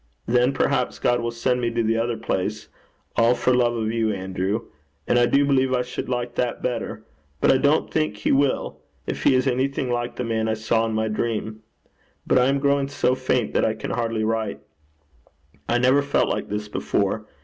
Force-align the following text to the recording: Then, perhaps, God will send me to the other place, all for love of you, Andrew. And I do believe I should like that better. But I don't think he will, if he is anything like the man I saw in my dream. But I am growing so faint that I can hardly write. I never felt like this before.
Then, 0.25 0.51
perhaps, 0.51 0.97
God 0.97 1.21
will 1.21 1.29
send 1.29 1.61
me 1.61 1.69
to 1.69 1.83
the 1.83 1.95
other 1.95 2.17
place, 2.17 2.69
all 3.17 3.35
for 3.35 3.53
love 3.53 3.75
of 3.75 3.91
you, 3.91 4.11
Andrew. 4.11 4.61
And 5.07 5.19
I 5.19 5.27
do 5.27 5.45
believe 5.45 5.73
I 5.75 5.83
should 5.83 6.09
like 6.09 6.33
that 6.33 6.63
better. 6.63 7.05
But 7.39 7.51
I 7.51 7.59
don't 7.59 7.91
think 7.91 8.17
he 8.17 8.31
will, 8.31 8.79
if 9.05 9.25
he 9.25 9.35
is 9.35 9.45
anything 9.45 9.91
like 9.91 10.15
the 10.15 10.23
man 10.23 10.47
I 10.47 10.55
saw 10.55 10.87
in 10.87 10.93
my 10.93 11.07
dream. 11.07 11.61
But 12.25 12.39
I 12.39 12.47
am 12.47 12.57
growing 12.57 12.87
so 12.87 13.13
faint 13.13 13.53
that 13.53 13.63
I 13.63 13.75
can 13.75 13.91
hardly 13.91 14.23
write. 14.23 14.61
I 15.69 15.77
never 15.77 16.01
felt 16.01 16.29
like 16.29 16.49
this 16.49 16.67
before. 16.67 17.27